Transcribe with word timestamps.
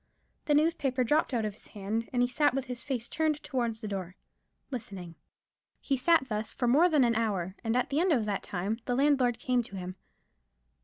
The 0.45 0.55
newspaper 0.55 1.03
dropped 1.03 1.31
out 1.31 1.45
of 1.45 1.53
his 1.53 1.67
hand: 1.67 2.09
and 2.11 2.23
he 2.23 2.27
sat 2.27 2.55
with 2.55 2.65
his 2.65 2.81
face 2.81 3.07
turned 3.07 3.43
towards 3.43 3.81
the 3.81 3.87
door: 3.87 4.15
listening. 4.71 5.13
He 5.79 5.95
sat 5.95 6.27
thus 6.27 6.51
for 6.53 6.67
more 6.67 6.89
than 6.89 7.03
an 7.03 7.13
hour, 7.13 7.53
and 7.63 7.77
at 7.77 7.91
the 7.91 7.99
end 7.99 8.11
of 8.11 8.25
that 8.25 8.41
time 8.41 8.79
the 8.85 8.95
landlord 8.95 9.37
came 9.37 9.61
to 9.61 9.75
him. 9.75 9.95